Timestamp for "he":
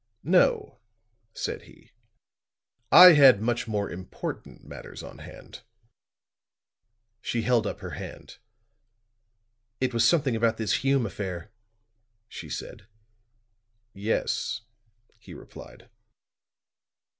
1.65-1.91, 15.19-15.35